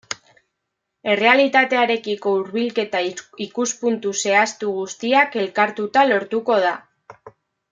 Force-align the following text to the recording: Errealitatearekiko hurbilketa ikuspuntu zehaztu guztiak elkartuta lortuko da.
Errealitatearekiko 1.15 2.33
hurbilketa 2.37 3.01
ikuspuntu 3.47 4.15
zehaztu 4.25 4.73
guztiak 4.79 5.39
elkartuta 5.43 6.07
lortuko 6.15 6.57
da. 6.69 6.75